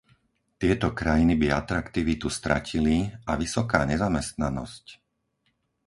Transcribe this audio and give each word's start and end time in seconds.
Tieto 0.61 0.87
krajiny 0.99 1.33
by 1.41 1.47
atraktivitu 1.61 2.25
stratili, 2.37 2.97
a 3.05 3.33
vysoká 3.43 3.79
nezamestnanosť... 3.91 4.85